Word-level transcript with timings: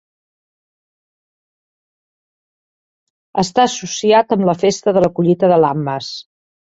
Està 3.43 3.65
associat 3.65 4.33
amb 4.37 4.47
la 4.51 4.55
festa 4.65 4.95
de 4.99 5.05
la 5.05 5.11
collita 5.21 5.51
de 5.53 5.61
Lammas. 5.67 6.09